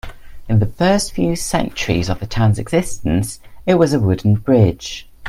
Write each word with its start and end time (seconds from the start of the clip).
In 0.49 0.57
the 0.57 0.65
first 0.65 1.11
few 1.13 1.35
centuries 1.35 2.09
of 2.09 2.19
the 2.19 2.25
town's 2.25 2.57
existence, 2.57 3.39
it 3.67 3.75
was 3.75 3.93
a 3.93 3.99
wooden 3.99 4.33
bridge. 4.33 5.07